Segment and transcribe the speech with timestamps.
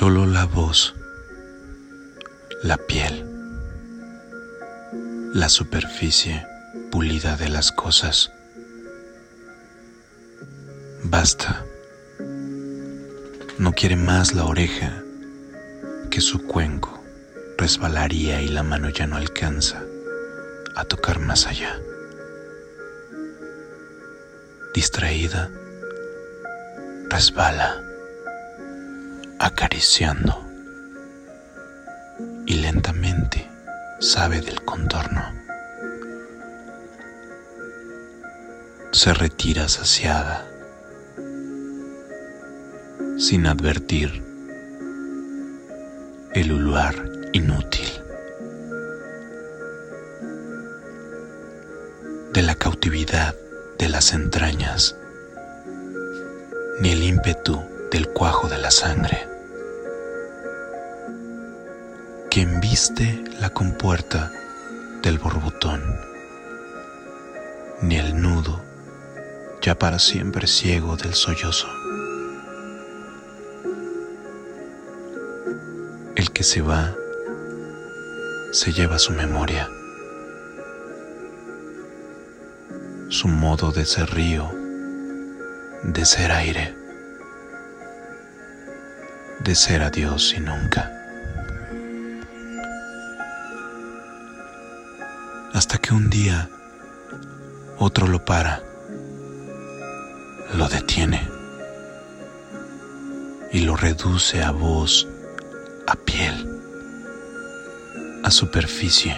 [0.00, 0.92] la voz,
[2.62, 3.24] la piel,
[5.32, 6.44] la superficie
[6.90, 8.32] pulida de las cosas.
[11.04, 11.64] Basta.
[13.58, 15.00] No quiere más la oreja
[16.10, 17.00] que su cuenco
[17.56, 19.80] resbalaría y la mano ya no alcanza
[20.74, 21.78] a tocar más allá.
[24.74, 25.50] Distraída,
[27.08, 27.80] resbala,
[29.44, 30.42] acariciando
[32.46, 33.46] y lentamente
[34.00, 35.22] sabe del contorno.
[38.90, 40.46] Se retira saciada,
[43.18, 44.24] sin advertir
[46.32, 46.94] el lugar
[47.34, 47.88] inútil
[52.32, 53.34] de la cautividad
[53.78, 54.96] de las entrañas,
[56.80, 59.33] ni el ímpetu del cuajo de la sangre,
[62.34, 64.32] que embiste la compuerta
[65.04, 65.80] del borbotón,
[67.80, 68.60] ni el nudo
[69.62, 71.68] ya para siempre ciego del sollozo.
[76.16, 76.96] El que se va
[78.50, 79.70] se lleva su memoria,
[83.10, 84.50] su modo de ser río,
[85.84, 86.74] de ser aire,
[89.38, 91.03] de ser adiós y nunca.
[95.54, 96.50] Hasta que un día
[97.78, 98.62] otro lo para,
[100.54, 101.26] lo detiene
[103.52, 105.08] y lo reduce a voz,
[105.86, 106.54] a piel
[108.24, 109.14] a superficie,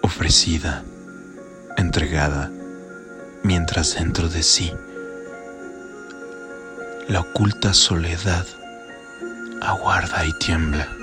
[0.00, 0.82] ofrecida,
[1.76, 2.50] entregada,
[3.44, 4.72] mientras dentro de sí
[7.08, 8.44] la oculta soledad
[9.60, 11.01] aguarda y tiembla.